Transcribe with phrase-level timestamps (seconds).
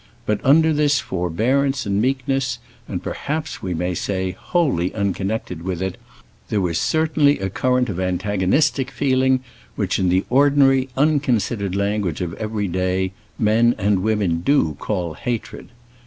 [0.25, 2.57] But under this forbearance and meekness,
[2.87, 5.97] and perhaps, we may say, wholly unconnected with it,
[6.49, 9.41] there was certainly a current of antagonistic feeling
[9.75, 15.67] which, in the ordinary unconsidered language of every day, men and women do call hatred.